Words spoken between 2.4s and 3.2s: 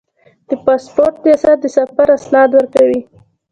ورکوي